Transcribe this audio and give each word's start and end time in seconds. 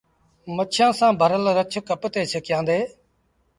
مڇيٚآنٚ 0.55 0.97
سآݩٚ 0.99 1.17
ڀرل 1.19 1.43
رڇ 1.57 1.73
ڪپ 1.87 2.01
تي 2.13 2.21
ڇڪيآندي۔ 2.31 2.79